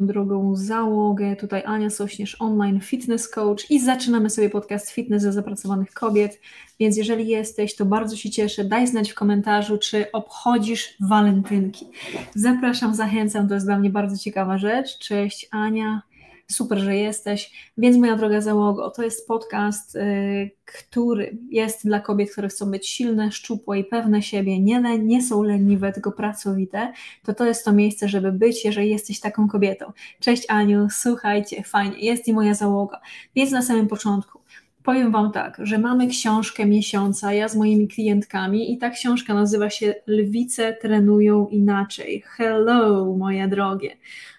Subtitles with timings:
[0.00, 1.36] Drogą załogę.
[1.36, 6.40] Tutaj Ania Sośnierz, online fitness coach i zaczynamy sobie podcast Fitness dla zapracowanych kobiet.
[6.80, 8.64] Więc jeżeli jesteś, to bardzo się cieszę.
[8.64, 11.86] Daj znać w komentarzu, czy obchodzisz walentynki.
[12.34, 14.98] Zapraszam, zachęcam, to jest dla mnie bardzo ciekawa rzecz.
[14.98, 16.02] Cześć Ania,
[16.50, 17.70] super, że jesteś.
[17.78, 22.88] Więc moja droga załogo, to jest podcast, y, który jest dla kobiet, które chcą być
[22.88, 26.92] silne, szczupłe i pewne siebie, nie, nie są leniwe, tylko pracowite,
[27.24, 29.92] to to jest to miejsce, żeby być, jeżeli jesteś taką kobietą.
[30.20, 33.00] Cześć Aniu, słuchajcie, fajnie, jest i moja załoga.
[33.34, 34.38] Więc na samym początku
[34.82, 39.70] powiem Wam tak, że mamy książkę miesiąca, ja z moimi klientkami i ta książka nazywa
[39.70, 42.22] się Lwice trenują inaczej.
[42.26, 43.96] Hello, moje drogie.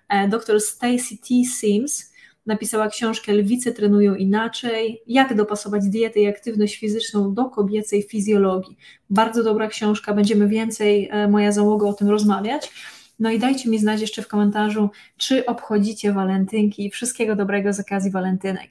[0.10, 1.28] E, dr Stacy T.
[1.60, 2.14] Sims
[2.46, 8.78] napisała książkę Lwice trenują inaczej, jak dopasować dietę i aktywność fizyczną do kobiecej fizjologii.
[9.10, 12.72] Bardzo dobra książka, będziemy więcej, e, moja załoga, o tym rozmawiać.
[13.20, 16.90] No i dajcie mi znać jeszcze w komentarzu, czy obchodzicie walentynki.
[16.90, 18.70] Wszystkiego dobrego z okazji walentynek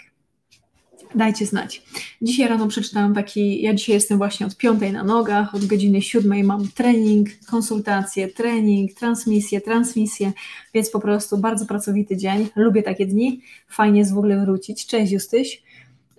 [1.15, 1.83] dajcie znać.
[2.23, 6.45] Dzisiaj rano przeczytałam taki, ja dzisiaj jestem właśnie od piątej na nogach, od godziny siódmej
[6.45, 10.33] mam trening, konsultacje, trening, transmisję, transmisję,
[10.75, 12.49] więc po prostu bardzo pracowity dzień.
[12.57, 14.87] Lubię takie dni, fajnie jest w ogóle wrócić.
[14.87, 15.63] Cześć Justyś.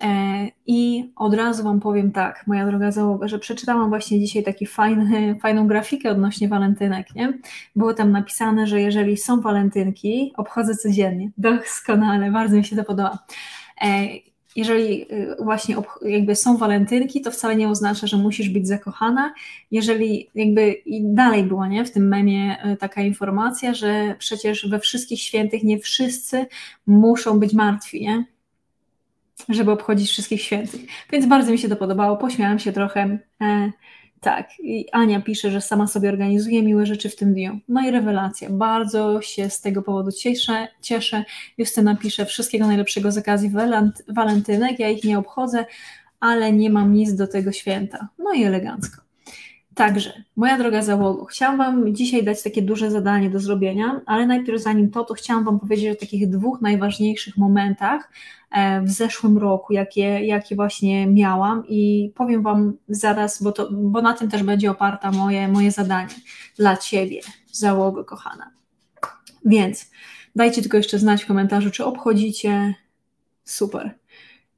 [0.01, 4.65] E, I od razu Wam powiem tak, moja droga załoga, że przeczytałam właśnie dzisiaj taki
[4.65, 7.33] fajny, fajną grafikę odnośnie walentynek, nie?
[7.75, 11.31] Było tam napisane, że jeżeli są walentynki, obchodzę codziennie.
[11.37, 13.17] Doskonale, bardzo mi się to podoba.
[14.59, 19.33] Jeżeli y, właśnie jakby są walentynki, to wcale nie oznacza, że musisz być zakochana.
[19.71, 24.79] Jeżeli jakby i dalej była nie, w tym memie y, taka informacja, że przecież we
[24.79, 26.45] wszystkich świętych nie wszyscy
[26.87, 28.25] muszą być martwi, nie?
[29.49, 30.81] żeby obchodzić wszystkich świętych.
[31.11, 33.19] Więc bardzo mi się to podobało, pośmiałam się trochę.
[33.41, 33.71] E,
[34.21, 37.59] tak, i Ania pisze, że sama sobie organizuje miłe rzeczy w tym dniu.
[37.67, 38.49] No i rewelacja.
[38.49, 40.67] Bardzo się z tego powodu cieszę.
[40.81, 41.23] cieszę.
[41.57, 43.51] Justyna pisze wszystkiego najlepszego z okazji
[44.07, 44.79] walentynek.
[44.79, 45.65] Ja ich nie obchodzę,
[46.19, 48.07] ale nie mam nic do tego święta.
[48.19, 49.08] No i elegancko.
[49.75, 54.61] Także, moja droga załogo, chciałam Wam dzisiaj dać takie duże zadanie do zrobienia, ale najpierw
[54.61, 58.11] zanim to, to chciałam Wam powiedzieć o takich dwóch najważniejszych momentach
[58.51, 64.01] e, w zeszłym roku, jakie, jakie właśnie miałam i powiem Wam zaraz, bo, to, bo
[64.01, 66.15] na tym też będzie oparta moje, moje zadanie
[66.57, 68.51] dla Ciebie, załogo kochana.
[69.45, 69.91] Więc
[70.35, 72.75] dajcie tylko jeszcze znać w komentarzu, czy obchodzicie.
[73.43, 73.98] Super.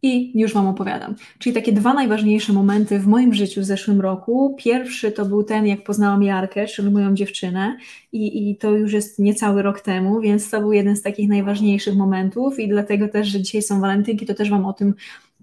[0.04, 1.16] I już Wam opowiadam.
[1.40, 4.56] Czyli takie dwa najważniejsze momenty w moim życiu w zeszłym roku.
[4.60, 7.78] Pierwszy to był ten, jak poznałam Jarkę, czyli moją dziewczynę,
[8.12, 11.96] i, i to już jest niecały rok temu, więc to był jeden z takich najważniejszych
[11.96, 14.94] momentów, i dlatego też, że dzisiaj są walentynki, to też Wam o tym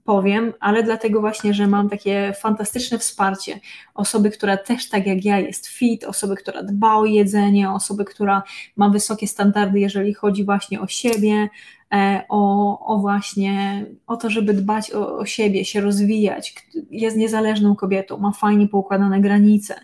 [0.08, 3.60] powiem, ale dlatego właśnie, że mam takie fantastyczne wsparcie
[3.94, 8.42] osoby, która też tak jak ja jest fit, osoby, która dba o jedzenie, osoby, która
[8.76, 11.48] ma wysokie standardy, jeżeli chodzi właśnie o siebie,
[11.92, 16.54] e, o, o właśnie o to, żeby dbać o, o siebie, się rozwijać,
[16.90, 19.74] jest niezależną kobietą, ma fajnie poukładane granice,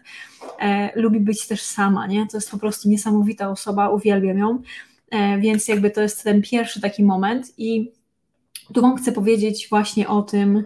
[0.61, 2.27] e, lubi być też sama, nie?
[2.27, 4.63] To jest po prostu niesamowita osoba, uwielbiam ją,
[5.11, 7.93] e, więc jakby to jest ten pierwszy taki moment i
[8.75, 10.65] tu Wam chcę powiedzieć właśnie o tym,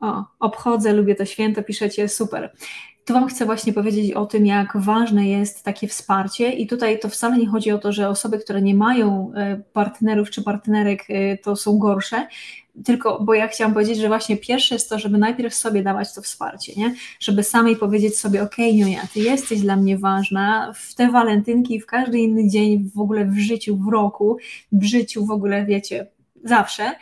[0.00, 2.52] o, obchodzę, lubię to święto, piszecie, super.
[3.04, 7.08] Tu Wam chcę właśnie powiedzieć o tym, jak ważne jest takie wsparcie, i tutaj to
[7.08, 11.38] wcale nie chodzi o to, że osoby, które nie mają e, partnerów czy partnerek, e,
[11.38, 12.26] to są gorsze,
[12.84, 16.22] tylko bo ja chciałam powiedzieć, że właśnie pierwsze jest to, żeby najpierw sobie dawać to
[16.22, 16.94] wsparcie, nie?
[17.20, 21.80] Żeby samej powiedzieć sobie, okej, okay, Niunia, ty jesteś dla mnie ważna w te walentynki,
[21.80, 24.36] w każdy inny dzień w ogóle w życiu, w roku,
[24.72, 26.06] w życiu w ogóle, wiecie,
[26.48, 26.92] zawsze,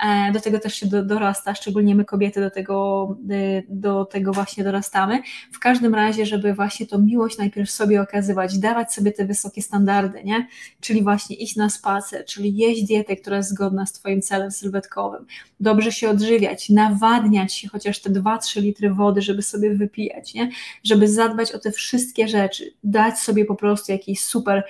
[0.00, 4.32] e, do tego też się do, dorasta, szczególnie my kobiety do tego, e, do tego
[4.32, 5.22] właśnie dorastamy.
[5.52, 10.24] W każdym razie, żeby właśnie tą miłość najpierw sobie okazywać, dawać sobie te wysokie standardy,
[10.24, 10.46] nie?
[10.80, 15.26] Czyli właśnie iść na spacer, czyli jeść dietę, która jest zgodna z Twoim celem sylwetkowym,
[15.60, 20.50] dobrze się odżywiać, nawadniać się chociaż te 2-3 litry wody, żeby sobie wypijać, nie?
[20.84, 24.64] Żeby zadbać o te wszystkie rzeczy, dać sobie po prostu jakiś super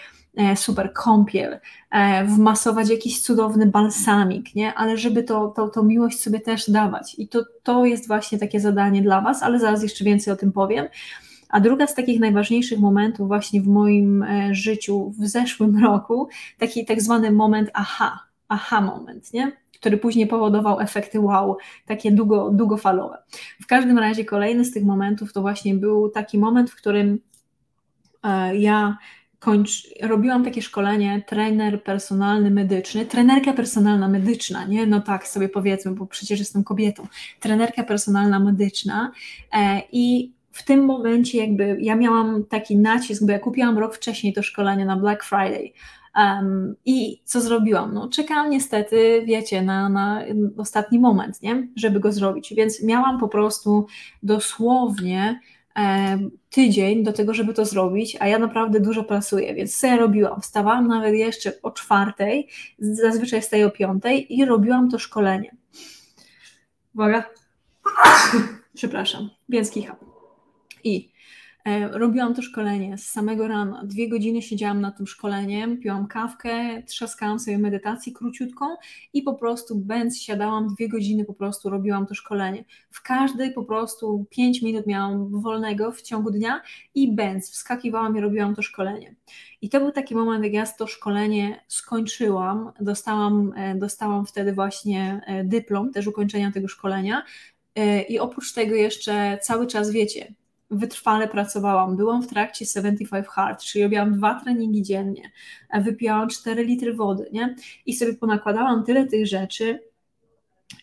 [0.57, 1.59] super kąpiel,
[1.91, 4.75] e, wmasować jakiś cudowny balsamik, nie?
[4.75, 7.15] ale żeby to, to, to miłość sobie też dawać.
[7.19, 10.53] I to, to jest właśnie takie zadanie dla Was, ale zaraz jeszcze więcej o tym
[10.53, 10.87] powiem.
[11.49, 16.29] A druga z takich najważniejszych momentów właśnie w moim e, życiu w zeszłym roku,
[16.59, 19.53] taki tak zwany moment aha, aha moment, nie?
[19.81, 21.57] który później powodował efekty wow,
[21.87, 23.19] takie długo, długofalowe.
[23.63, 27.19] W każdym razie kolejny z tych momentów to właśnie był taki moment, w którym
[28.55, 28.99] ja
[30.03, 34.87] robiłam takie szkolenie trener personalny medyczny, trenerka personalna medyczna, nie?
[34.87, 37.07] No tak sobie powiedzmy, bo przecież jestem kobietą.
[37.41, 39.13] Trenerka personalna medyczna
[39.53, 44.33] e, i w tym momencie jakby ja miałam taki nacisk, bo ja kupiłam rok wcześniej
[44.33, 45.73] to szkolenie na Black Friday.
[46.17, 47.95] Um, I co zrobiłam?
[47.95, 50.23] No, czekałam niestety, wiecie, na, na
[50.57, 51.69] ostatni moment, nie?
[51.77, 52.55] żeby go zrobić.
[52.57, 53.87] Więc miałam po prostu
[54.23, 55.41] dosłownie
[56.51, 60.41] tydzień do tego, żeby to zrobić, a ja naprawdę dużo pracuję, więc ja robiłam?
[60.41, 62.49] Wstawałam nawet jeszcze o czwartej,
[62.79, 65.57] zazwyczaj wstaję o piątej i robiłam to szkolenie.
[66.95, 67.25] Uwaga.
[68.75, 69.97] Przepraszam, więc kicham.
[70.85, 71.14] I
[71.91, 73.85] robiłam to szkolenie z samego rana.
[73.85, 78.65] Dwie godziny siedziałam nad tym szkoleniem, piłam kawkę, trzaskałam sobie medytację króciutką
[79.13, 82.65] i po prostu bęc siadałam dwie godziny, po prostu robiłam to szkolenie.
[82.91, 86.63] W każdej po prostu pięć minut miałam wolnego w ciągu dnia
[86.95, 89.15] i bęc wskakiwałam i robiłam to szkolenie.
[89.63, 95.21] I to był taki moment, jak ja to szkolenie skończyłam, dostałam, e, dostałam wtedy właśnie
[95.27, 97.23] e, dyplom też ukończenia tego szkolenia.
[98.09, 100.35] I oprócz tego jeszcze cały czas wiecie,
[100.71, 101.97] wytrwale pracowałam.
[101.97, 105.31] Byłam w trakcie 75 Hard, czyli robiłam dwa treningi dziennie,
[105.81, 107.57] wypijałam 4 litry wody, nie?
[107.87, 109.94] I sobie ponakładałam tyle tych rzeczy,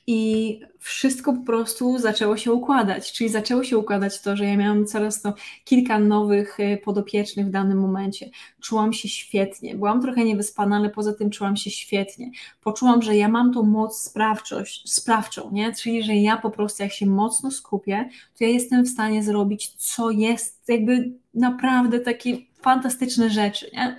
[0.08, 4.86] i wszystko po prostu zaczęło się układać, czyli zaczęło się układać to, że ja miałam
[4.86, 5.34] coraz to
[5.64, 8.30] kilka nowych y, podopiecznych w danym momencie.
[8.62, 12.32] Czułam się świetnie, byłam trochę niewyspana, ale poza tym czułam się świetnie.
[12.62, 15.74] Poczułam, że ja mam tą moc sprawczość, sprawczą, nie?
[15.74, 19.68] czyli że ja po prostu jak się mocno skupię, to ja jestem w stanie zrobić,
[19.68, 23.72] co jest jakby naprawdę takie fantastyczne rzeczy.
[23.74, 23.98] Nie?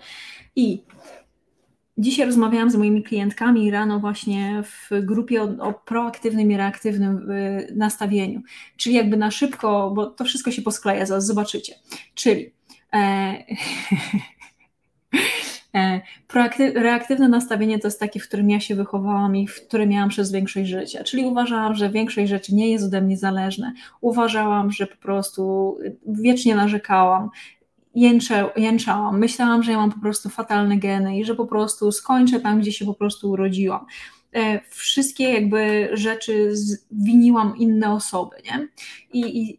[0.57, 0.83] I
[1.99, 7.73] Dzisiaj rozmawiałam z moimi klientkami rano właśnie w grupie o, o, proaktywnym i reaktywnym y,
[7.77, 8.43] nastawieniu,
[8.77, 11.75] czyli jakby na szybko, bo to wszystko się poskleja, zaraz zobaczycie.
[12.15, 12.53] Czyli
[12.93, 12.99] e,
[15.75, 16.01] e,
[16.75, 20.33] reaktywne nastawienie to jest takie, w którym ja się wychowałam i w którym miałam przez
[20.33, 23.73] większość życia, czyli uważałam, że większość rzeczy nie jest ode mnie zależne.
[24.01, 27.31] Uważałam, że po prostu wiecznie narzekałam,
[28.57, 29.19] jęczałam.
[29.19, 32.73] Myślałam, że ja mam po prostu fatalne geny i że po prostu skończę tam, gdzie
[32.73, 33.87] się po prostu urodziłam.
[34.35, 36.53] E, wszystkie jakby rzeczy
[36.91, 38.69] winiłam inne osoby, nie?
[39.13, 39.59] I, i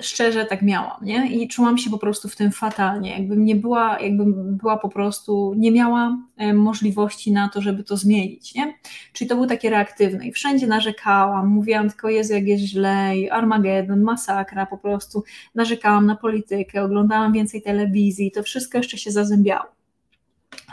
[0.00, 1.32] szczerze tak miałam, nie?
[1.32, 5.54] I czułam się po prostu w tym fatalnie, jakbym nie była, jakbym była po prostu,
[5.56, 8.74] nie miała e, możliwości na to, żeby to zmienić, nie?
[9.12, 13.30] Czyli to było takie reaktywne i wszędzie narzekałam, mówiłam tylko Jezu, jak jest źle, i
[13.30, 19.79] Armagedon, masakra, po prostu narzekałam na politykę, oglądałam więcej telewizji, to wszystko jeszcze się zazębiało.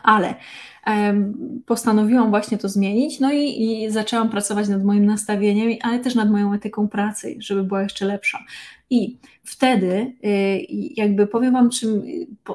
[0.03, 0.35] Ale
[1.65, 6.31] postanowiłam właśnie to zmienić, no i, i, zaczęłam pracować nad moim nastawieniem, ale też nad
[6.31, 8.45] moją etyką pracy, żeby była jeszcze lepsza.
[8.89, 10.65] I wtedy y,
[10.95, 12.03] jakby powiem Wam, czym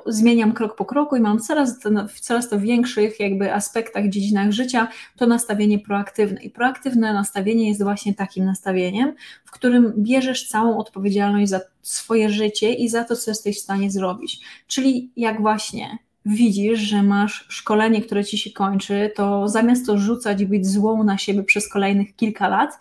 [0.06, 4.88] zmieniam krok po kroku i mam coraz, w coraz to większych jakby aspektach, dziedzinach życia
[5.16, 6.42] to nastawienie proaktywne.
[6.42, 9.14] I proaktywne nastawienie jest właśnie takim nastawieniem,
[9.44, 13.90] w którym bierzesz całą odpowiedzialność za swoje życie i za to, co jesteś w stanie
[13.90, 14.40] zrobić.
[14.66, 20.40] Czyli jak właśnie widzisz, że masz szkolenie, które ci się kończy, to zamiast to rzucać
[20.40, 22.78] i być złą na siebie przez kolejnych kilka lat,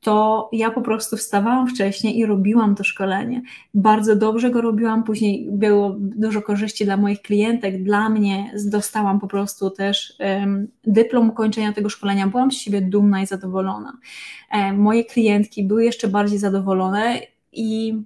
[0.00, 3.42] to ja po prostu wstawałam wcześniej i robiłam to szkolenie.
[3.74, 9.26] Bardzo dobrze go robiłam, później było dużo korzyści dla moich klientek, dla mnie dostałam po
[9.26, 12.26] prostu też um, dyplom ukończenia tego szkolenia.
[12.26, 13.92] Byłam z siebie dumna i zadowolona.
[14.52, 17.20] Um, moje klientki były jeszcze bardziej zadowolone
[17.52, 18.02] i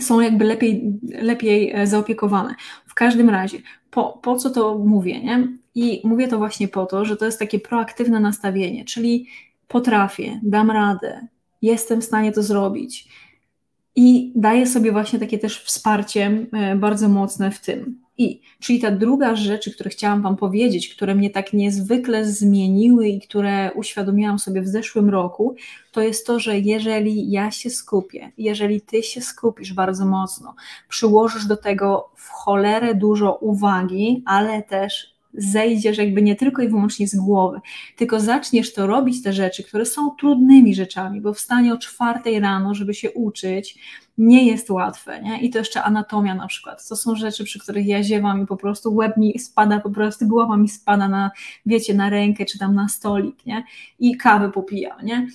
[0.00, 2.54] są jakby lepiej, lepiej e, zaopiekowane.
[2.86, 3.58] W każdym razie,
[3.90, 5.20] po, po co to mówię?
[5.20, 5.48] Nie?
[5.74, 9.26] I mówię to właśnie po to, że to jest takie proaktywne nastawienie, czyli
[9.68, 11.26] potrafię, dam radę,
[11.62, 13.08] jestem w stanie to zrobić.
[13.96, 18.05] I daję sobie właśnie takie też wsparcie e, bardzo mocne w tym.
[18.18, 23.20] I, czyli ta druga rzecz, które chciałam Wam powiedzieć, które mnie tak niezwykle zmieniły i
[23.20, 25.54] które uświadomiłam sobie w zeszłym roku,
[25.92, 30.54] to jest to, że jeżeli ja się skupię, jeżeli Ty się skupisz bardzo mocno,
[30.88, 37.08] przyłożysz do tego w cholerę dużo uwagi, ale też zejdziesz jakby nie tylko i wyłącznie
[37.08, 37.60] z głowy,
[37.96, 42.74] tylko zaczniesz to robić te rzeczy, które są trudnymi rzeczami, bo wstanie o czwartej rano,
[42.74, 43.78] żeby się uczyć,
[44.18, 45.40] nie jest łatwe, nie?
[45.40, 46.88] I to jeszcze anatomia na przykład.
[46.88, 50.26] To są rzeczy, przy których ja ziewam i po prostu łeb mi spada, po prostu
[50.26, 51.30] głowa mi spada na,
[51.66, 53.64] wiecie, na rękę czy tam na stolik, nie?
[53.98, 55.26] I kawę popijam, nie?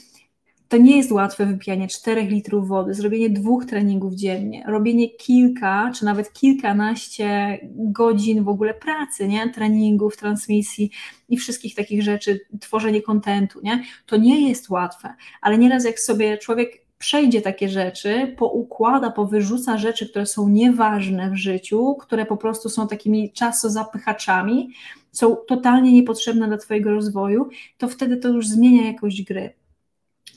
[0.72, 6.06] To nie jest łatwe wypijanie 4 litrów wody, zrobienie dwóch treningów dziennie, robienie kilka czy
[6.06, 9.50] nawet kilkanaście godzin w ogóle pracy, nie?
[9.50, 10.92] treningów, transmisji
[11.30, 13.60] i wszystkich takich rzeczy, tworzenie kontentu.
[13.64, 13.84] Nie?
[14.06, 20.10] To nie jest łatwe, ale nieraz jak sobie człowiek przejdzie takie rzeczy, poukłada, powyrzuca rzeczy,
[20.10, 24.70] które są nieważne w życiu, które po prostu są takimi czasozapychaczami,
[25.12, 29.61] są totalnie niepotrzebne dla Twojego rozwoju, to wtedy to już zmienia jakość gry.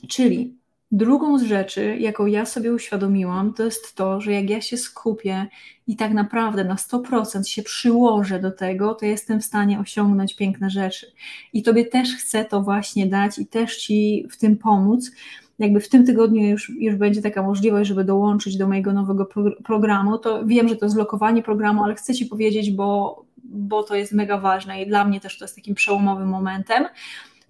[0.07, 0.55] Czyli
[0.91, 5.47] drugą z rzeczy, jaką ja sobie uświadomiłam, to jest to, że jak ja się skupię
[5.87, 10.69] i tak naprawdę na 100% się przyłożę do tego, to jestem w stanie osiągnąć piękne
[10.69, 11.11] rzeczy.
[11.53, 15.11] I Tobie też chcę to właśnie dać i też Ci w tym pomóc.
[15.59, 19.43] Jakby w tym tygodniu już, już będzie taka możliwość, żeby dołączyć do mojego nowego pro
[19.63, 23.95] programu, to wiem, że to jest lokowanie programu, ale chcę Ci powiedzieć, bo, bo to
[23.95, 26.85] jest mega ważne i dla mnie też to jest takim przełomowym momentem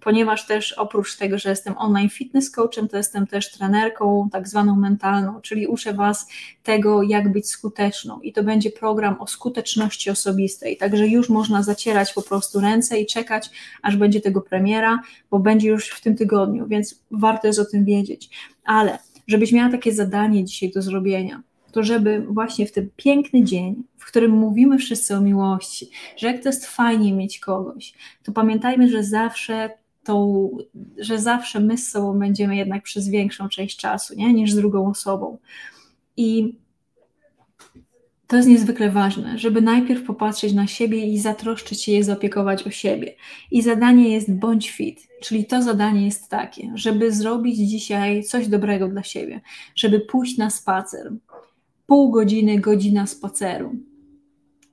[0.06, 4.76] ponieważ też oprócz tego, że jestem online fitness coachem, to jestem też trenerką tak zwaną
[4.76, 6.28] mentalną, czyli uczę Was
[6.62, 8.20] tego, jak być skuteczną.
[8.20, 13.06] I to będzie program o skuteczności osobistej, także już można zacierać po prostu ręce i
[13.06, 13.50] czekać,
[13.82, 17.84] aż będzie tego premiera, bo będzie już w tym tygodniu, więc warto jest o tym
[17.84, 18.30] wiedzieć,
[18.64, 23.82] ale żebyś miała takie zadanie dzisiaj do zrobienia, to żeby właśnie w ten piękny dzień,
[23.98, 27.94] w którym mówimy wszyscy o miłości, że jak to jest fajnie mieć kogoś,
[28.24, 29.70] to pamiętajmy, że zawsze
[30.06, 30.50] tą,
[30.98, 34.32] że zawsze my z sobą będziemy jednak przez większą część czasu, nie?
[34.32, 35.38] niż z drugą osobą.
[36.16, 36.58] I
[38.26, 42.70] to jest niezwykle ważne, żeby najpierw popatrzeć na siebie i zatroszczyć się i zaopiekować o
[42.70, 43.14] siebie.
[43.50, 48.88] I zadanie jest bądź fit, czyli to zadanie jest takie, żeby zrobić dzisiaj coś dobrego
[48.88, 49.40] dla siebie,
[49.76, 51.12] żeby pójść na spacer.
[51.86, 53.76] Pół godziny, godzina spaceru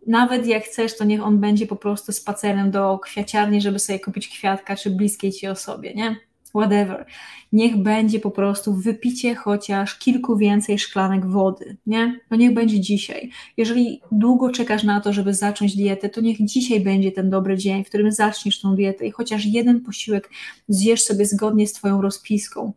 [0.08, 4.28] nawet jak chcesz, to niech on będzie po prostu spacerem do kwiaciarni, żeby sobie kupić
[4.28, 6.16] kwiatka, czy bliskiej ci osobie, nie?
[6.50, 7.06] Whatever.
[7.52, 12.20] Niech będzie po prostu wypicie chociaż kilku więcej szklanek wody, nie?
[12.32, 13.32] No niech będzie dzisiaj.
[13.58, 17.84] Jeżeli długo czekasz na to, żeby zacząć dietę, to niech dzisiaj będzie ten dobry dzień,
[17.84, 20.30] w którym zaczniesz tą dietę i chociaż jeden posiłek
[20.68, 22.74] zjesz sobie zgodnie z Twoją rozpiską.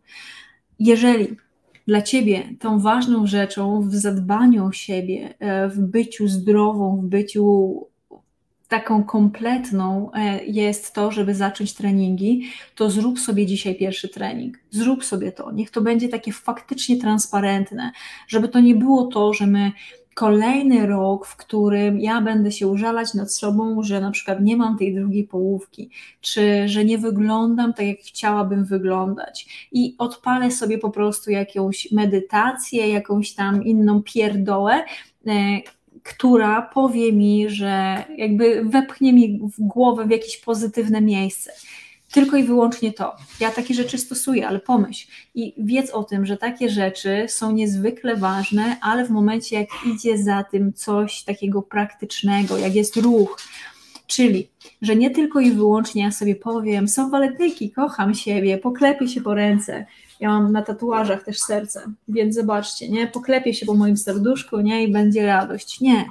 [0.79, 1.37] Jeżeli
[1.87, 7.87] dla ciebie tą ważną rzeczą w zadbaniu o siebie, e, w byciu zdrową, w byciu
[8.67, 14.59] taką kompletną e, jest to, żeby zacząć treningi, to zrób sobie dzisiaj pierwszy trening.
[14.71, 15.51] Zrób sobie to.
[15.51, 17.91] Niech to będzie takie faktycznie transparentne,
[18.27, 19.71] żeby to nie było to, że my
[20.17, 24.77] kolejny rok, w którym ja będę się użalać nad sobą, że na przykład nie mam
[24.77, 25.89] tej drugiej połówki,
[26.21, 29.67] czy że nie wyglądam tak, jak chciałabym wyglądać.
[29.71, 34.83] I odpalę sobie po prostu jakąś medytację, jakąś tam inną pierdołę,
[35.27, 35.61] e,
[36.03, 41.51] która powie mi, że jakby wepchnie mi w głowę w jakieś pozytywne miejsce.
[42.11, 43.15] Tylko i wyłącznie to.
[43.39, 48.15] Ja takie rzeczy stosuję, ale pomyśl i wiedz o tym, że takie rzeczy są niezwykle
[48.15, 53.37] ważne, ale w momencie, jak idzie za tym coś takiego praktycznego, jak jest ruch,
[54.07, 54.49] czyli,
[54.81, 59.33] że nie tylko i wyłącznie ja sobie powiem, są walentynki, kocham siebie, poklepię się po
[59.33, 59.85] ręce.
[60.19, 63.07] Ja mam na tatuażach też serce, więc zobaczcie, nie?
[63.07, 64.83] Poklepię się po moim serduszku, nie?
[64.83, 65.81] I będzie radość.
[65.81, 66.05] Nie,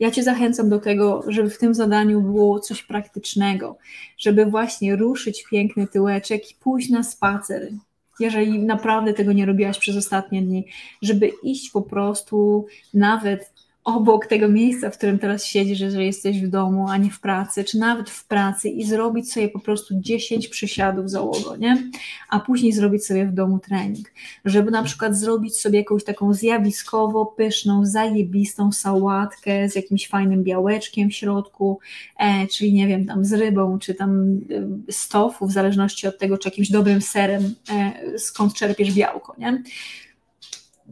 [0.00, 3.76] ja Cię zachęcam do tego, żeby w tym zadaniu było coś praktycznego,
[4.18, 7.72] żeby właśnie ruszyć piękny tyłeczek i pójść na spacer.
[8.20, 10.64] Jeżeli naprawdę tego nie robiłaś przez ostatnie dni,
[11.02, 13.55] żeby iść po prostu nawet
[13.86, 17.64] obok tego miejsca, w którym teraz siedzisz, jeżeli jesteś w domu, a nie w pracy,
[17.64, 21.90] czy nawet w pracy i zrobić sobie po prostu 10 przysiadów załogo, nie?
[22.28, 24.12] A później zrobić sobie w domu trening.
[24.44, 31.10] Żeby na przykład zrobić sobie jakąś taką zjawiskowo pyszną, zajebistą sałatkę z jakimś fajnym białeczkiem
[31.10, 31.78] w środku,
[32.18, 34.40] e, czyli nie wiem, tam z rybą, czy tam
[34.88, 39.34] e, z tofu, w zależności od tego, czy jakimś dobrym serem, e, skąd czerpiesz białko,
[39.38, 39.62] nie?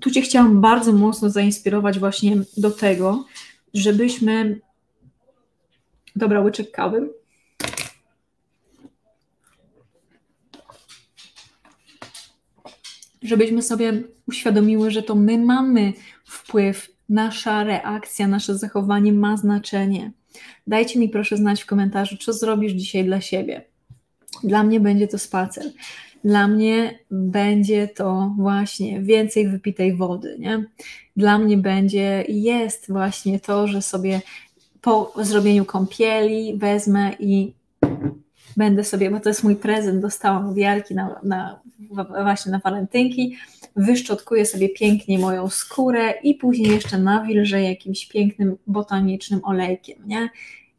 [0.01, 3.25] Tu Cię chciałam bardzo mocno zainspirować właśnie do tego,
[3.75, 4.61] żebyśmy.
[6.17, 7.11] Dobra, łyczek kawy.
[13.23, 15.93] Żebyśmy sobie uświadomiły, że to my mamy
[16.25, 20.13] wpływ nasza reakcja, nasze zachowanie ma znaczenie.
[20.67, 23.65] Dajcie mi proszę znać w komentarzu, co zrobisz dzisiaj dla siebie.
[24.45, 25.65] Dla mnie będzie to spacer.
[26.25, 30.37] Dla mnie będzie to właśnie więcej wypitej wody.
[30.39, 30.65] Nie?
[31.17, 34.21] Dla mnie będzie jest właśnie to, że sobie
[34.81, 37.53] po zrobieniu kąpieli wezmę i
[38.57, 41.61] będę sobie, bo to jest mój prezent, dostałam od Jarki na, na,
[42.23, 43.37] właśnie na walentynki,
[43.77, 50.29] wyszczotkuję sobie pięknie moją skórę i później jeszcze nawilżę jakimś pięknym botanicznym olejkiem, nie?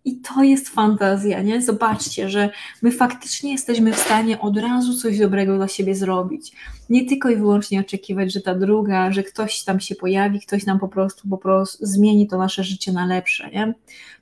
[0.06, 1.62] I to jest fantazja, nie?
[1.62, 2.50] Zobaczcie, że
[2.82, 6.52] my faktycznie jesteśmy w stanie od razu coś dobrego dla siebie zrobić.
[6.90, 10.80] Nie tylko i wyłącznie oczekiwać, że ta druga, że ktoś tam się pojawi, ktoś nam
[10.80, 13.74] po prostu po prostu zmieni to nasze życie na lepsze, nie?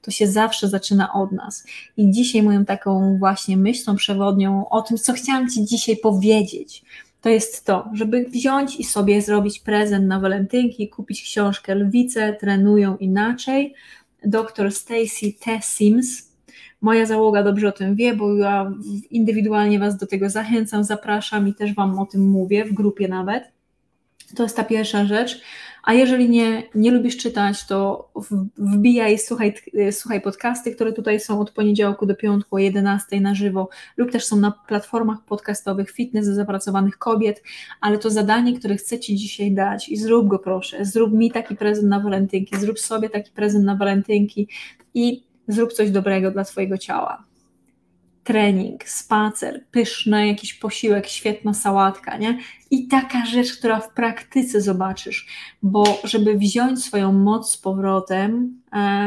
[0.02, 1.64] To się zawsze zaczyna od nas.
[1.98, 6.84] I dzisiaj moją taką właśnie myślą przewodnią o tym, co chciałam Ci dzisiaj powiedzieć,
[7.22, 12.98] to jest to, żeby wziąć i sobie zrobić prezent na walentynki, kupić książkę Lwice trenują
[12.98, 13.74] inaczej,
[14.26, 15.60] dr Stacy T.
[15.62, 16.34] Sims.
[16.82, 18.72] Moja załoga dobrze o tym wie, bo ja
[19.12, 23.44] indywidualnie Was do tego zachęcam, zapraszam i też Wam o tym mówię, w grupie nawet.
[24.36, 25.42] To jest ta pierwsza rzecz.
[25.84, 28.10] A jeżeli nie, nie lubisz czytać, to
[28.58, 29.54] wbijaj, słuchaj,
[29.92, 34.26] słuchaj podcasty, które tutaj są od poniedziałku do piątku o 11 na żywo, lub też
[34.26, 37.44] są na platformach podcastowych Fitness dla zapracowanych kobiet,
[37.82, 41.56] ale to zadanie, które chcę Ci dzisiaj dać i zrób go proszę, zrób mi taki
[41.56, 44.48] prezent na walentynki, zrób sobie taki prezent na walentynki
[44.94, 47.33] i zrób coś dobrego dla Twojego ciała
[48.24, 52.40] trening, spacer, pyszny jakiś posiłek, świetna sałatka, nie?
[52.72, 55.28] I taka rzecz, która w praktyce zobaczysz,
[55.64, 58.62] bo żeby wziąć swoją moc z powrotem,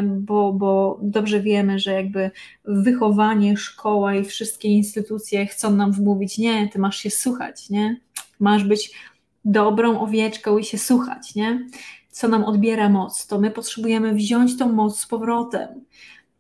[0.04, 2.30] bo, bo dobrze wiemy, że jakby
[2.64, 8.00] wychowanie, szkoła i wszystkie instytucje chcą nam wmówić, nie, ty masz się słuchać, nie?
[8.40, 8.92] Masz być
[9.44, 11.66] dobrą owieczką i się słuchać, nie?
[12.10, 15.68] Co nam odbiera moc, to my potrzebujemy wziąć tą moc z powrotem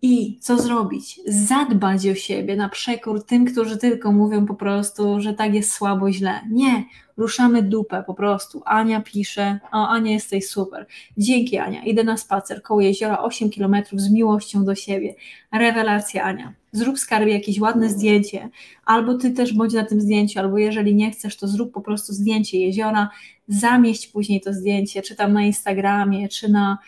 [0.06, 1.20] i co zrobić?
[1.26, 6.12] Zadbać o siebie na przekór tym, którzy tylko mówią po prostu, że tak jest słabo,
[6.12, 6.40] źle.
[6.50, 6.84] Nie,
[7.16, 8.62] ruszamy dupę po prostu.
[8.64, 10.86] Ania pisze, o Ania jesteś super.
[11.18, 15.14] Dzięki Ania, idę na spacer koło jeziora 8 km z miłością do siebie.
[15.52, 16.52] Rewelacja Ania.
[16.72, 18.48] Zrób skarbie jakieś ładne zdjęcie,
[18.84, 22.12] albo ty też bądź na tym zdjęciu, albo jeżeli nie chcesz, to zrób po prostu
[22.12, 23.08] zdjęcie jeziora,
[23.48, 26.78] zamieść później to zdjęcie, czy tam na Instagramie, czy na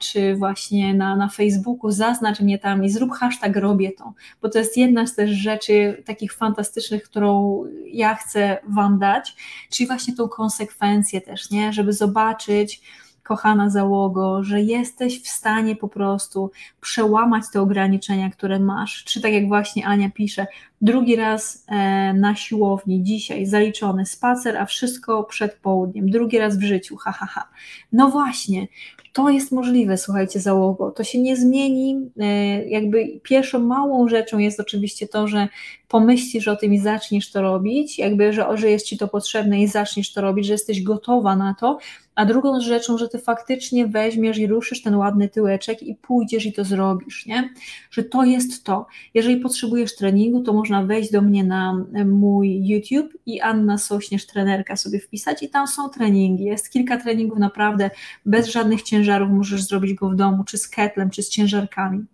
[0.00, 4.58] czy właśnie na, na Facebooku, zaznacz mnie tam i zrób hashtag robię to, bo to
[4.58, 9.36] jest jedna z też rzeczy takich fantastycznych, którą ja chcę Wam dać,
[9.70, 12.82] czyli właśnie tą konsekwencję też, nie, żeby zobaczyć,
[13.30, 19.04] kochana załogo, że jesteś w stanie po prostu przełamać te ograniczenia, które masz.
[19.04, 20.46] Czy tak jak właśnie Ania pisze,
[20.80, 26.62] drugi raz e, na siłowni dzisiaj zaliczony spacer, a wszystko przed południem, drugi raz w
[26.62, 27.48] życiu, ha, ha, ha.
[27.92, 28.66] No właśnie,
[29.12, 30.90] to jest możliwe, słuchajcie, załogo.
[30.90, 32.10] To się nie zmieni.
[32.20, 32.24] E,
[32.68, 35.48] jakby pierwszą małą rzeczą jest oczywiście to, że
[35.88, 39.66] pomyślisz o tym i zaczniesz to robić, jakby, że, że jest ci to potrzebne i
[39.66, 41.78] zaczniesz to robić, że jesteś gotowa na to,
[42.20, 46.52] a drugą rzeczą, że ty faktycznie weźmiesz i ruszysz ten ładny tyłeczek i pójdziesz i
[46.52, 47.54] to zrobisz, nie?
[47.90, 48.86] Że to jest to.
[49.14, 54.76] Jeżeli potrzebujesz treningu, to można wejść do mnie na mój YouTube i Anna Sośnierz, trenerka
[54.76, 56.44] sobie wpisać i tam są treningi.
[56.44, 57.90] Jest kilka treningów naprawdę
[58.26, 62.04] bez żadnych ciężarów, możesz zrobić go w domu, czy z ketlem, czy z ciężarkami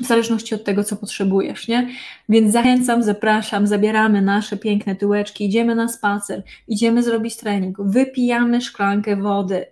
[0.00, 1.88] w zależności od tego, co potrzebujesz, nie?
[2.28, 9.16] Więc zachęcam, zapraszam, zabieramy nasze piękne tyłeczki, idziemy na spacer, idziemy zrobić trening, wypijamy szklankę
[9.16, 9.66] wody,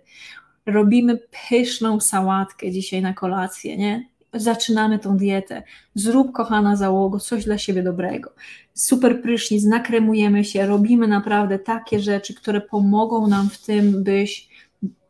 [0.65, 4.07] robimy pyszną sałatkę dzisiaj na kolację, nie?
[4.33, 5.63] Zaczynamy tą dietę.
[5.95, 8.33] Zrób, kochana załogo, coś dla siebie dobrego.
[8.73, 14.46] Super prysznic, nakremujemy się, robimy naprawdę takie rzeczy, które pomogą nam w tym, byś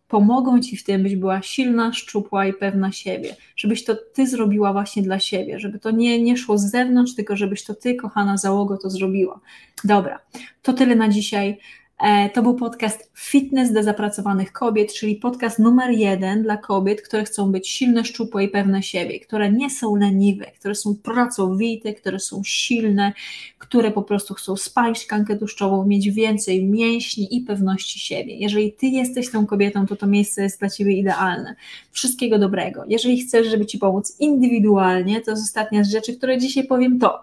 [0.07, 4.73] pomogą ci w tym, byś była silna, szczupła i pewna siebie, żebyś to ty zrobiła
[4.73, 8.37] właśnie dla siebie, żeby to nie, nie szło z zewnątrz, tylko żebyś to ty, kochana
[8.37, 9.39] załogo, to zrobiła.
[9.83, 10.19] Dobra,
[10.61, 11.57] to tyle na dzisiaj.
[12.03, 17.23] E, to był podcast Fitness dla zapracowanych kobiet, czyli podcast numer jeden dla kobiet, które
[17.23, 22.19] chcą być silne, szczupłe i pewne siebie, które nie są leniwe, które są pracowite, które
[22.19, 23.13] są silne,
[23.57, 28.35] które po prostu chcą spalić tkankę tłuszczową, mieć więcej mięśni i pewności siebie.
[28.35, 31.55] Jeżeli ty jesteś tą kobietą, to to miejsce jest dla ciebie idealne.
[31.91, 32.83] Wszystkiego dobrego.
[32.87, 37.19] Jeżeli chcesz, żeby ci pomóc indywidualnie, to jest ostatnia z rzeczy, które dzisiaj powiem to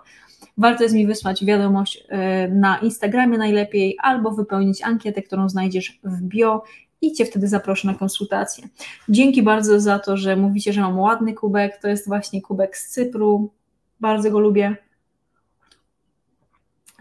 [0.59, 6.23] warto jest mi wysłać wiadomość e, na Instagramie najlepiej albo wypełnić ankietę, którą znajdziesz w
[6.23, 6.63] bio
[7.01, 8.69] i Cię wtedy zaproszę na konsultację.
[9.09, 11.79] Dzięki bardzo za to, że mówicie, że mam ładny kubek.
[11.83, 13.53] To jest właśnie kubek z Cypru.
[14.01, 14.77] Bardzo go lubię.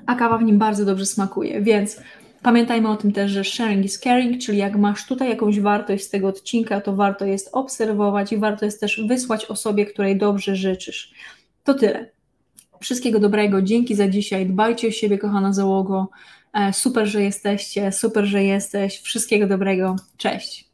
[0.06, 2.02] A kawa w nim bardzo dobrze smakuje, więc
[2.44, 6.10] Pamiętajmy o tym też, że sharing is caring, czyli jak masz tutaj jakąś wartość z
[6.10, 11.14] tego odcinka, to warto jest obserwować i warto jest też wysłać osobie, której dobrze życzysz.
[11.64, 12.10] To tyle.
[12.84, 14.46] Wszystkiego dobrego, dzięki za dzisiaj.
[14.46, 16.10] Dbajcie o siebie, kochana załogo.
[16.54, 19.00] E, super, że jesteście, super, że jesteś.
[19.00, 19.96] Wszystkiego dobrego.
[20.18, 20.70] Cześć.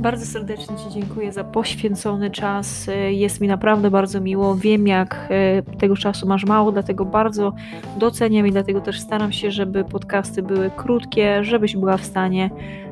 [0.00, 2.86] Bardzo serdecznie Ci dziękuję za poświęcony czas.
[3.10, 4.56] Jest mi naprawdę bardzo miło.
[4.56, 7.52] Wiem, jak e, tego czasu masz mało, dlatego bardzo
[7.98, 12.91] doceniam i dlatego też staram się, żeby podcasty były krótkie, żebyś była w stanie E,